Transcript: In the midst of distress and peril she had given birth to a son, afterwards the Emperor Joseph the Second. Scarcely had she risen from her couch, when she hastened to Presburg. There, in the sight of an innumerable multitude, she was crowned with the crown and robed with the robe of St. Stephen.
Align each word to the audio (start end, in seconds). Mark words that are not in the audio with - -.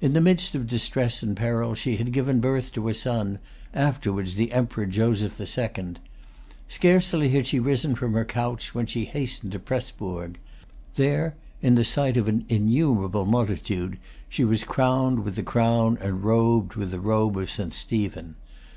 In 0.00 0.14
the 0.14 0.20
midst 0.20 0.56
of 0.56 0.66
distress 0.66 1.22
and 1.22 1.36
peril 1.36 1.76
she 1.76 1.94
had 1.94 2.10
given 2.12 2.40
birth 2.40 2.72
to 2.72 2.88
a 2.88 2.92
son, 2.92 3.38
afterwards 3.72 4.34
the 4.34 4.50
Emperor 4.50 4.84
Joseph 4.84 5.36
the 5.36 5.46
Second. 5.46 6.00
Scarcely 6.66 7.28
had 7.28 7.46
she 7.46 7.60
risen 7.60 7.94
from 7.94 8.14
her 8.14 8.24
couch, 8.24 8.74
when 8.74 8.86
she 8.86 9.04
hastened 9.04 9.52
to 9.52 9.60
Presburg. 9.60 10.40
There, 10.96 11.36
in 11.62 11.76
the 11.76 11.84
sight 11.84 12.16
of 12.16 12.26
an 12.26 12.46
innumerable 12.48 13.26
multitude, 13.26 13.96
she 14.28 14.42
was 14.44 14.64
crowned 14.64 15.22
with 15.22 15.36
the 15.36 15.44
crown 15.44 15.98
and 16.00 16.24
robed 16.24 16.74
with 16.74 16.90
the 16.90 16.98
robe 16.98 17.36
of 17.38 17.48
St. 17.48 17.72
Stephen. 17.72 18.34